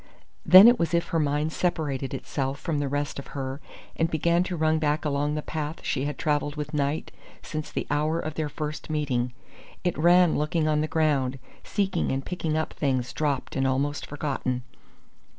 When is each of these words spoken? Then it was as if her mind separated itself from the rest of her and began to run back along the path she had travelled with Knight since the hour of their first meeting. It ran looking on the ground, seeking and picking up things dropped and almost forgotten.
Then 0.43 0.67
it 0.67 0.79
was 0.79 0.95
as 0.95 0.95
if 0.95 1.07
her 1.09 1.19
mind 1.19 1.53
separated 1.53 2.11
itself 2.11 2.59
from 2.59 2.79
the 2.79 2.87
rest 2.87 3.19
of 3.19 3.27
her 3.37 3.61
and 3.95 4.09
began 4.09 4.41
to 4.45 4.57
run 4.57 4.79
back 4.79 5.05
along 5.05 5.35
the 5.35 5.43
path 5.43 5.85
she 5.85 6.05
had 6.05 6.17
travelled 6.17 6.55
with 6.55 6.73
Knight 6.73 7.11
since 7.43 7.69
the 7.71 7.85
hour 7.91 8.19
of 8.19 8.33
their 8.33 8.49
first 8.49 8.89
meeting. 8.89 9.31
It 9.83 9.95
ran 9.95 10.39
looking 10.39 10.67
on 10.67 10.81
the 10.81 10.87
ground, 10.87 11.37
seeking 11.63 12.11
and 12.11 12.25
picking 12.25 12.57
up 12.57 12.73
things 12.73 13.13
dropped 13.13 13.55
and 13.55 13.67
almost 13.67 14.07
forgotten. 14.07 14.63